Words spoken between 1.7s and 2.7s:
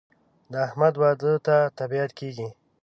طبیعت کېږي.